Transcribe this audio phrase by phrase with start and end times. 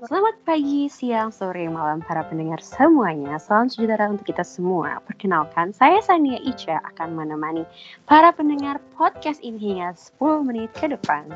[0.00, 3.36] Selamat pagi, siang, sore, malam para pendengar semuanya.
[3.36, 4.96] Salam sejahtera untuk kita semua.
[5.04, 7.68] Perkenalkan, saya Sania Ica akan menemani
[8.08, 11.28] para pendengar podcast ini hingga 10 menit ke depan.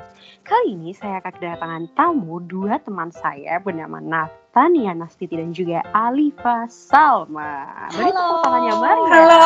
[0.49, 6.65] Kali ini saya akan kedatangan tamu dua teman saya bernama Nathania Nastiti dan juga Alifa
[6.73, 7.69] Salma.
[7.93, 9.13] Beri tepuk tangannya Maria.
[9.13, 9.45] Halo.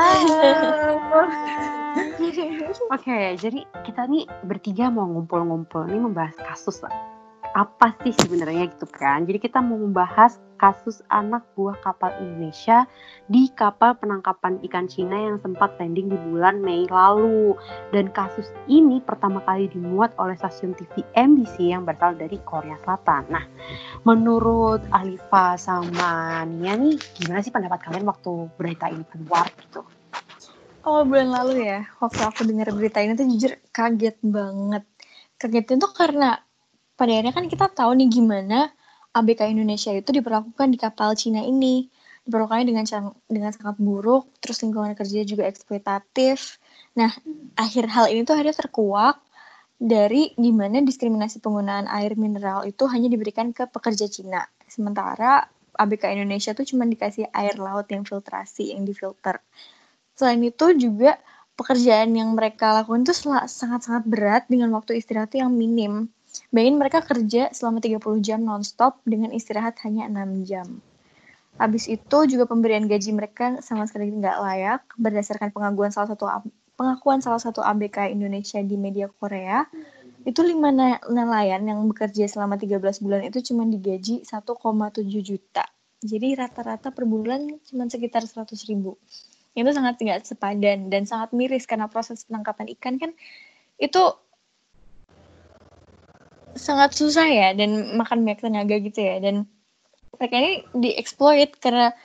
[0.00, 1.20] Halo.
[2.96, 7.19] Oke, jadi kita nih bertiga mau ngumpul-ngumpul nih membahas kasus lah
[7.50, 9.26] apa sih sebenarnya gitu kan.
[9.26, 12.84] Jadi kita mau membahas kasus anak buah kapal Indonesia
[13.26, 17.56] di kapal penangkapan ikan Cina yang sempat trending di bulan Mei lalu.
[17.90, 23.24] Dan kasus ini pertama kali dimuat oleh stasiun TV MBC yang berasal dari Korea Selatan.
[23.32, 23.44] Nah,
[24.06, 29.82] menurut Alifa sama Nia nih, gimana sih pendapat kalian waktu berita ini keluar gitu?
[30.80, 34.84] Oh bulan lalu ya, waktu aku dengar berita ini tuh jujur kaget banget.
[35.36, 36.40] Kaget itu karena
[37.00, 38.68] pada akhirnya kan kita tahu nih gimana
[39.16, 41.88] ABK Indonesia itu diperlakukan di kapal Cina ini.
[42.28, 42.84] Diperlakukannya dengan
[43.24, 46.60] dengan sangat buruk, terus lingkungan kerja juga eksploitatif.
[46.92, 47.08] Nah,
[47.56, 49.16] akhir hal ini tuh akhirnya terkuak
[49.80, 54.44] dari gimana diskriminasi penggunaan air mineral itu hanya diberikan ke pekerja Cina.
[54.68, 55.48] Sementara
[55.80, 59.40] ABK Indonesia tuh cuma dikasih air laut yang filtrasi, yang difilter.
[60.12, 61.16] Selain itu juga
[61.56, 66.12] pekerjaan yang mereka lakukan itu sangat-sangat berat dengan waktu istirahat yang minim.
[66.48, 70.80] Bayangin mereka kerja selama 30 jam nonstop dengan istirahat hanya 6 jam.
[71.60, 76.24] Habis itu juga pemberian gaji mereka sama sekali nggak layak berdasarkan pengakuan salah satu
[76.80, 79.68] pengakuan salah satu ABK Indonesia di media Korea.
[80.24, 80.72] Itu lima
[81.04, 84.40] nelayan yang bekerja selama 13 bulan itu cuma digaji 1,7
[85.20, 85.64] juta.
[86.00, 88.96] Jadi rata-rata per bulan cuma sekitar 100 ribu.
[89.52, 93.12] Itu sangat tidak sepadan dan sangat miris karena proses penangkapan ikan kan
[93.76, 94.00] itu
[96.60, 99.48] sangat susah ya dan makan banyak tenaga gitu ya dan
[100.20, 101.96] mereka ini dieksploit karena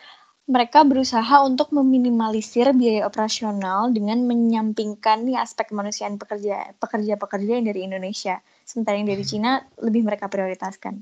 [0.45, 7.81] mereka berusaha untuk meminimalisir biaya operasional dengan menyampingkan nih aspek kemanusiaan pekerja pekerja-pekerja yang dari
[7.83, 11.01] Indonesia sementara yang dari Cina lebih mereka prioritaskan.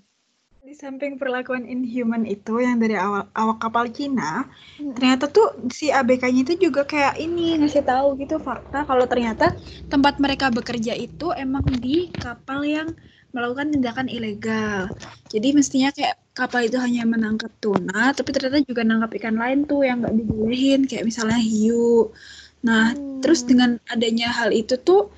[0.63, 4.47] Di samping perlakuan inhuman itu yang dari awal awak kapal Cina,
[4.79, 4.95] hmm.
[4.95, 9.51] ternyata tuh si ABK-nya itu juga kayak ini ngasih tahu gitu fakta kalau ternyata
[9.91, 12.95] tempat mereka bekerja itu emang di kapal yang
[13.33, 14.87] melakukan tindakan ilegal.
[15.33, 19.81] Jadi mestinya kayak kapal itu hanya menangkap tuna, tapi ternyata juga nangkap ikan lain tuh
[19.81, 22.13] yang nggak dibolehin, kayak misalnya hiu.
[22.61, 23.25] Nah, hmm.
[23.25, 25.09] terus dengan adanya hal itu tuh,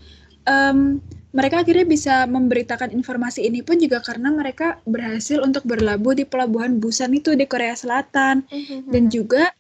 [0.48, 1.04] um,
[1.36, 6.80] mereka akhirnya bisa memberitakan informasi ini pun juga karena mereka berhasil untuk berlabuh di pelabuhan
[6.80, 8.90] Busan itu di Korea Selatan, hmm.
[8.90, 9.52] dan juga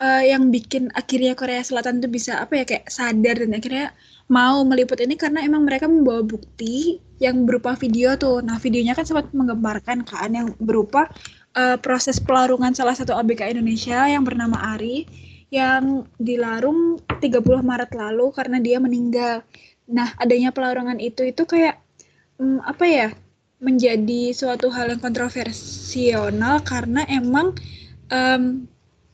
[0.00, 3.86] uh, yang bikin akhirnya Korea Selatan tuh bisa apa ya kayak sadar dan akhirnya
[4.26, 8.42] mau meliput ini karena emang mereka membawa bukti yang berupa video tuh.
[8.42, 11.08] Nah, videonya kan sempat menggemparkan kan yang berupa
[11.56, 15.06] uh, proses pelarungan salah satu ABK Indonesia yang bernama Ari
[15.54, 17.30] yang dilarung 30
[17.62, 19.46] Maret lalu karena dia meninggal.
[19.86, 21.78] Nah, adanya pelarungan itu itu kayak
[22.42, 23.08] um, apa ya?
[23.56, 26.28] menjadi suatu hal yang kontroversial
[26.60, 27.56] karena emang
[28.12, 28.68] um,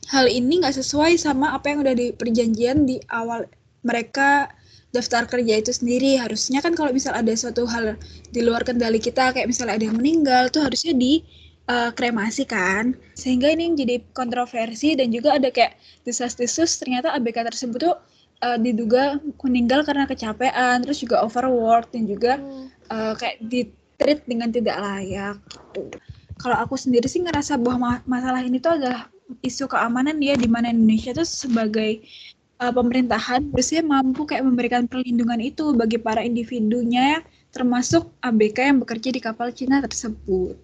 [0.09, 3.47] hal ini nggak sesuai sama apa yang udah di perjanjian di awal
[3.83, 4.51] mereka
[4.93, 6.21] daftar kerja itu sendiri.
[6.21, 7.97] Harusnya kan kalau misal ada suatu hal
[8.29, 11.25] di luar kendali kita kayak misalnya ada yang meninggal tuh harusnya di
[11.67, 12.93] uh, kremasi kan.
[13.17, 15.75] Sehingga ini jadi kontroversi dan juga ada kayak
[16.05, 17.95] desas-desus ternyata ABK tersebut tuh
[18.45, 22.37] uh, diduga meninggal karena kecapean terus juga overwork dan juga
[22.93, 25.89] uh, kayak di treat dengan tidak layak gitu.
[26.41, 29.12] Kalau aku sendiri sih ngerasa bahwa masalah ini tuh adalah
[29.43, 32.03] isu keamanan ya di mana Indonesia tuh sebagai
[32.59, 37.23] uh, pemerintahan harusnya mampu kayak memberikan perlindungan itu bagi para individunya
[37.53, 40.57] termasuk ABK yang bekerja di kapal Cina tersebut.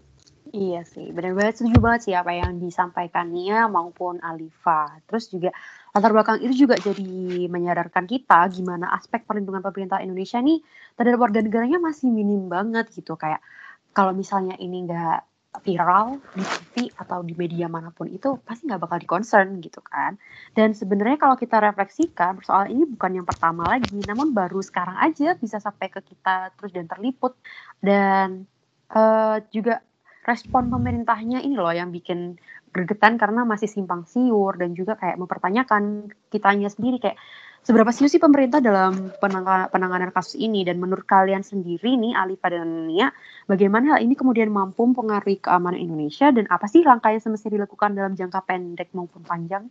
[0.49, 4.97] Iya sih, benar banget setuju banget sih apa yang disampaikan Nia maupun Alifa.
[5.05, 5.53] Terus juga
[5.93, 10.57] latar belakang itu juga jadi menyadarkan kita gimana aspek perlindungan pemerintah Indonesia nih
[10.97, 13.13] terhadap warga negaranya masih minim banget gitu.
[13.13, 13.45] Kayak
[13.93, 15.28] kalau misalnya ini nggak
[15.61, 19.83] viral di TV atau di media mana pun itu pasti nggak bakal di concern gitu
[19.83, 20.15] kan.
[20.55, 25.35] Dan sebenarnya kalau kita refleksikan persoalan ini bukan yang pertama lagi, namun baru sekarang aja
[25.37, 27.35] bisa sampai ke kita terus dan terliput
[27.83, 28.49] dan
[28.95, 29.83] uh, juga
[30.27, 32.37] respon pemerintahnya ini loh yang bikin
[32.69, 37.17] bergetan karena masih simpang siur dan juga kayak mempertanyakan kitanya sendiri kayak
[37.59, 42.87] Seberapa serius sih pemerintah dalam penanganan kasus ini dan menurut kalian sendiri nih Ali dan
[42.87, 43.11] Nia,
[43.51, 47.99] bagaimana hal ini kemudian mampu mempengaruhi keamanan Indonesia dan apa sih langkah yang semestinya dilakukan
[47.99, 49.67] dalam jangka pendek maupun panjang?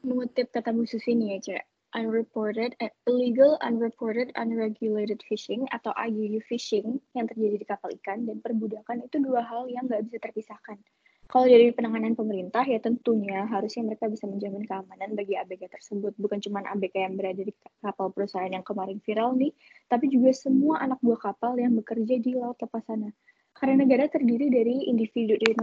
[0.00, 1.64] Mengutip kata Bu Susi nih ya, Cek.
[1.90, 8.38] unreported, uh, illegal, unreported, unregulated fishing atau IUU fishing yang terjadi di kapal ikan dan
[8.38, 10.78] perbudakan itu dua hal yang nggak bisa terpisahkan.
[11.30, 16.18] Kalau dari penanganan pemerintah ya tentunya harusnya mereka bisa menjamin keamanan bagi ABK tersebut.
[16.18, 19.54] Bukan cuma ABK yang berada di kapal perusahaan yang kemarin viral nih,
[19.86, 23.14] tapi juga semua anak buah kapal yang bekerja di laut lepas sana.
[23.54, 25.54] Karena negara terdiri dari individu dari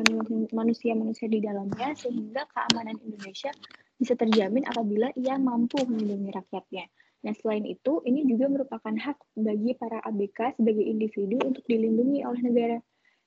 [0.55, 3.51] manusia-manusia di dalamnya, sehingga keamanan Indonesia
[3.99, 6.87] bisa terjamin apabila ia mampu melindungi rakyatnya.
[7.27, 12.39] Nah, selain itu, ini juga merupakan hak bagi para ABK sebagai individu untuk dilindungi oleh
[12.39, 12.77] negara.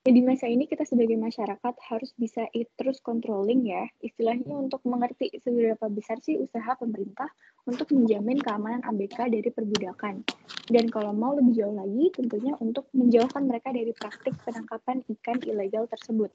[0.01, 5.29] Ya, di masa ini kita sebagai masyarakat harus bisa terus controlling ya, istilahnya untuk mengerti
[5.45, 7.29] seberapa besar sih usaha pemerintah
[7.69, 10.25] untuk menjamin keamanan ABK dari perbudakan.
[10.65, 15.85] Dan kalau mau lebih jauh lagi, tentunya untuk menjauhkan mereka dari praktik penangkapan ikan ilegal
[15.85, 16.33] tersebut.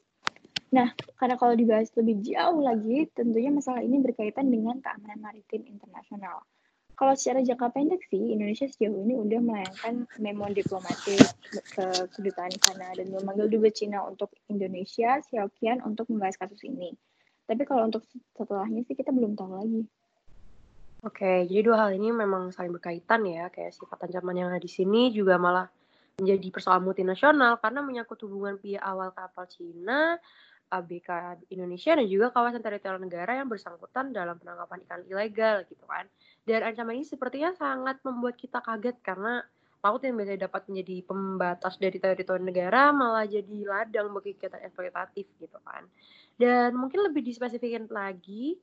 [0.70, 6.46] Nah, karena kalau dibahas lebih jauh lagi, tentunya masalah ini berkaitan dengan keamanan maritim internasional.
[6.96, 11.20] Kalau secara jangka pendek sih, Indonesia sejauh ini udah melayangkan memo diplomatik
[11.76, 16.96] ke kedutaan sana dan memanggil dubes Cina untuk Indonesia, Xiaoqian untuk membahas kasus ini.
[17.44, 18.00] Tapi kalau untuk
[18.32, 19.82] setelahnya sih kita belum tahu lagi.
[21.04, 24.72] Oke, jadi dua hal ini memang saling berkaitan ya, kayak sifat ancaman yang ada di
[24.72, 25.68] sini juga malah
[26.16, 30.16] menjadi persoalan multinasional karena menyangkut hubungan pihak awal kapal Cina
[30.66, 36.10] ABK Indonesia dan juga kawasan teritorial negara yang bersangkutan dalam penangkapan ikan ilegal gitu kan.
[36.42, 39.46] Dan ancaman ini sepertinya sangat membuat kita kaget karena
[39.84, 45.26] laut yang biasanya dapat menjadi pembatas dari teritorial negara malah jadi ladang bagi kegiatan eksploitatif
[45.38, 45.86] gitu kan.
[46.34, 48.58] Dan mungkin lebih dispesifikin lagi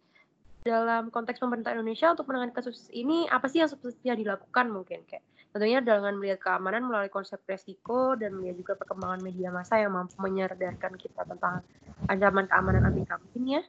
[0.63, 5.23] dalam konteks pemerintah Indonesia untuk menangani kasus ini apa sih yang sepertinya dilakukan mungkin kayak
[5.53, 10.17] Tentunya dengan melihat keamanan melalui konsep resiko dan melihat juga perkembangan media massa yang mampu
[10.17, 11.61] menyadarkan kita tentang
[12.09, 13.63] ancaman keamanan ABK mungkin ya.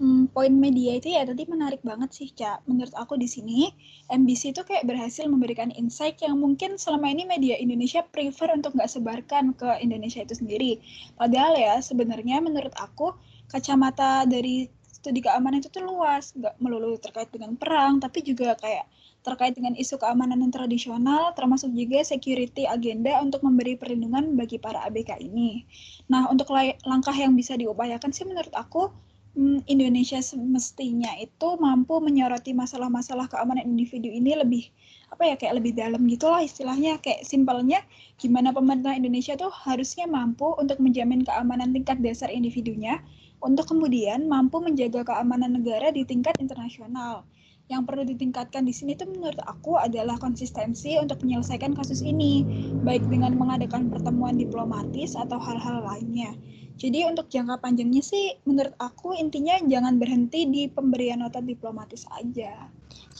[0.00, 2.64] Hmm, poin media itu ya tadi menarik banget sih, Cak.
[2.64, 3.68] Menurut aku di sini,
[4.08, 8.88] MBC itu kayak berhasil memberikan insight yang mungkin selama ini media Indonesia prefer untuk nggak
[8.88, 10.80] sebarkan ke Indonesia itu sendiri.
[11.20, 13.12] Padahal ya, sebenarnya menurut aku,
[13.52, 18.84] kacamata dari studi keamanan itu tuh luas, nggak melulu terkait dengan perang, tapi juga kayak
[19.24, 24.84] terkait dengan isu keamanan yang tradisional, termasuk juga security agenda untuk memberi perlindungan bagi para
[24.88, 25.64] ABK ini.
[26.12, 26.52] Nah, untuk
[26.84, 28.92] langkah yang bisa diupayakan sih menurut aku,
[29.36, 34.68] hmm, Indonesia semestinya itu mampu menyoroti masalah-masalah keamanan individu ini lebih
[35.10, 37.82] apa ya kayak lebih dalam gitulah istilahnya kayak simpelnya
[38.14, 43.02] gimana pemerintah Indonesia tuh harusnya mampu untuk menjamin keamanan tingkat dasar individunya
[43.40, 47.24] untuk kemudian mampu menjaga keamanan negara di tingkat internasional
[47.70, 52.42] yang perlu ditingkatkan di sini itu menurut aku adalah konsistensi untuk menyelesaikan kasus ini,
[52.82, 56.34] baik dengan mengadakan pertemuan diplomatis atau hal-hal lainnya.
[56.76, 62.68] Jadi untuk jangka panjangnya sih menurut aku intinya jangan berhenti di pemberian nota diplomatis aja.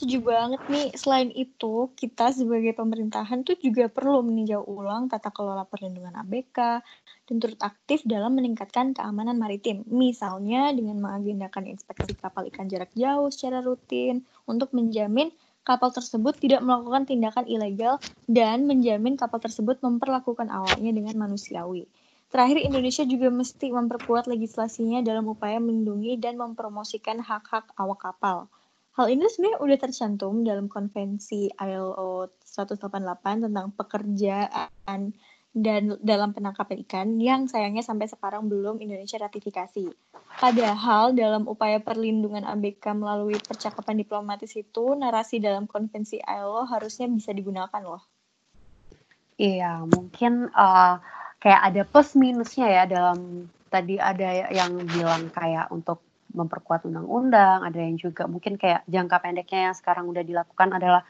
[0.01, 0.89] Setuju banget nih.
[0.97, 6.57] Selain itu, kita sebagai pemerintahan tuh juga perlu meninjau ulang tata kelola perlindungan ABK
[7.29, 9.85] dan turut aktif dalam meningkatkan keamanan maritim.
[9.87, 15.29] Misalnya dengan mengagendakan inspeksi kapal ikan jarak jauh secara rutin untuk menjamin
[15.61, 21.85] kapal tersebut tidak melakukan tindakan ilegal dan menjamin kapal tersebut memperlakukan awaknya dengan manusiawi.
[22.31, 28.47] Terakhir, Indonesia juga mesti memperkuat legislasinya dalam upaya melindungi dan mempromosikan hak-hak awak kapal.
[28.95, 35.15] Hal ini sebenarnya udah tercantum dalam konvensi ILO 188 tentang pekerjaan
[35.51, 39.91] dan dalam penangkapan ikan yang sayangnya sampai sekarang belum Indonesia ratifikasi.
[40.39, 47.35] Padahal dalam upaya perlindungan ABK melalui percakapan diplomatis itu narasi dalam konvensi ILO harusnya bisa
[47.35, 48.03] digunakan loh.
[49.35, 50.95] Iya, mungkin uh,
[51.41, 57.75] kayak ada plus minusnya ya dalam tadi ada yang bilang kayak untuk memperkuat undang-undang, ada
[57.75, 61.03] yang juga mungkin kayak jangka pendeknya yang sekarang udah dilakukan adalah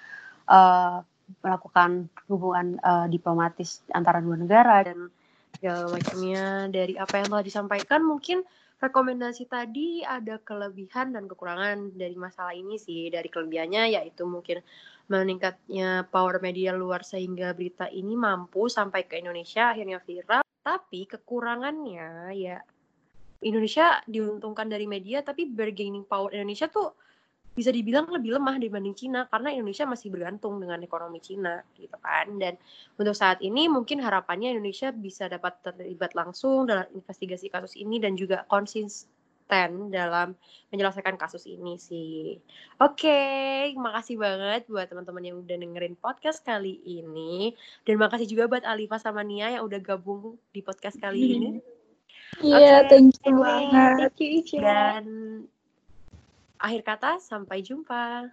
[0.49, 1.05] uh,
[1.45, 5.13] melakukan hubungan uh, diplomatis antara dua negara dan
[5.57, 6.67] segala macamnya.
[6.73, 8.41] Dari apa yang telah disampaikan mungkin
[8.81, 13.13] rekomendasi tadi ada kelebihan dan kekurangan dari masalah ini sih.
[13.13, 14.65] Dari kelebihannya yaitu mungkin
[15.07, 20.41] meningkatnya power media luar sehingga berita ini mampu sampai ke Indonesia akhirnya viral.
[20.61, 22.57] Tapi kekurangannya ya
[23.41, 26.93] Indonesia diuntungkan dari media tapi bargaining power Indonesia tuh
[27.51, 32.39] bisa dibilang lebih lemah dibanding Cina karena Indonesia masih bergantung dengan ekonomi Cina gitu kan
[32.39, 32.55] dan
[32.95, 38.15] untuk saat ini mungkin harapannya Indonesia bisa dapat terlibat langsung dalam investigasi kasus ini dan
[38.15, 40.31] juga konsisten dalam
[40.71, 42.39] menyelesaikan kasus ini sih.
[42.79, 47.51] Oke, okay, makasih banget buat teman-teman yang udah dengerin podcast kali ini
[47.83, 51.49] dan makasih juga buat Alifa sama Nia yang udah gabung di podcast kali ini.
[52.39, 53.11] Iya, yeah, okay.
[53.11, 54.15] thank you banget.
[54.15, 55.03] Thank you, Dan
[56.61, 58.29] Akhir kata, sampai jumpa.